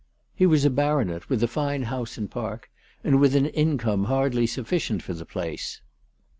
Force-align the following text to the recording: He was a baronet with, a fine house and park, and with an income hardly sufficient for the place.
He 0.33 0.47
was 0.47 0.65
a 0.65 0.71
baronet 0.71 1.29
with, 1.29 1.43
a 1.43 1.47
fine 1.47 1.83
house 1.83 2.17
and 2.17 2.27
park, 2.27 2.71
and 3.03 3.19
with 3.21 3.35
an 3.35 3.45
income 3.45 4.05
hardly 4.05 4.47
sufficient 4.47 5.03
for 5.03 5.13
the 5.13 5.25
place. 5.27 5.79